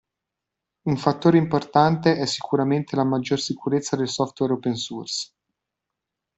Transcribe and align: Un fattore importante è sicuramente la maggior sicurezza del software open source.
Un 0.85 0.97
fattore 0.97 1.37
importante 1.37 2.15
è 2.17 2.25
sicuramente 2.25 2.95
la 2.95 3.03
maggior 3.03 3.39
sicurezza 3.39 3.95
del 3.95 4.09
software 4.09 4.53
open 4.53 4.73
source. 4.73 5.31